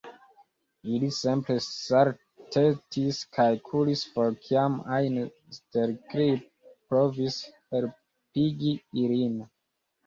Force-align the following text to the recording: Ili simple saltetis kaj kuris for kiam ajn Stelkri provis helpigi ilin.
Ili 0.93 1.09
simple 1.17 1.57
saltetis 1.65 3.19
kaj 3.39 3.47
kuris 3.69 4.03
for 4.15 4.33
kiam 4.47 4.81
ajn 4.97 5.21
Stelkri 5.59 6.29
provis 6.73 7.41
helpigi 7.55 8.79
ilin. 9.07 9.41